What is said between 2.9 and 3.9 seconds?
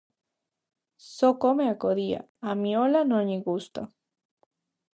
non lle gusta.